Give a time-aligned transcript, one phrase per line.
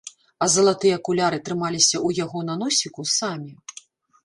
[0.45, 3.53] А залатыя акуляры трымаліся ў яго на носіку самі.